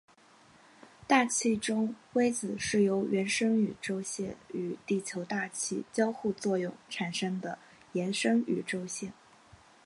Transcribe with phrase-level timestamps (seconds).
[1.07, 7.59] 大气中微子是由原生宇宙线与地球大气交互作用产生的
[7.93, 9.13] 衍生宇宙线。